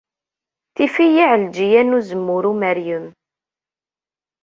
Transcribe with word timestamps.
Tif-iyi 0.75 1.23
Ɛelǧiya 1.31 1.81
n 1.83 1.95
Uzemmur 1.97 2.43
Umeryem. 2.51 3.05